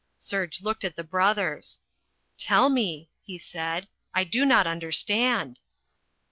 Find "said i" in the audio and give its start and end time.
3.37-4.23